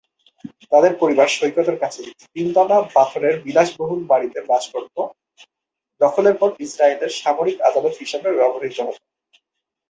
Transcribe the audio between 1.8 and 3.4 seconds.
কাছে একটি তিনতলা পাথরের